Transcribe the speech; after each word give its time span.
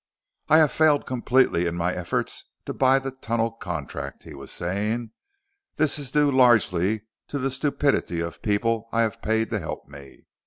"I 0.49 0.57
have 0.57 0.71
failed 0.71 1.05
completely 1.05 1.67
in 1.67 1.75
my 1.75 1.93
efforts 1.93 2.45
to 2.65 2.73
buy 2.73 2.97
the 2.97 3.11
tunnel 3.11 3.51
contract," 3.51 4.23
he 4.23 4.33
was 4.33 4.49
saying. 4.51 5.11
"This 5.75 5.99
is 5.99 6.09
due 6.09 6.31
largely 6.31 7.03
to 7.27 7.37
the 7.37 7.51
stupidity 7.51 8.19
of 8.19 8.41
people 8.41 8.89
I 8.91 9.03
have 9.03 9.21
paid 9.21 9.51
to 9.51 9.59
help 9.59 9.87
me. 9.87 10.25